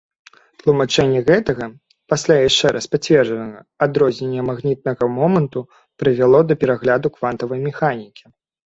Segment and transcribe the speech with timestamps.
[0.61, 1.67] Тлумачэнне гэтага,
[2.13, 3.59] пасля яшчэ раз пацверджанага,
[3.89, 5.59] адрознення магнітнага моманту
[5.99, 8.23] прывяло да перагляду квантавай механікі.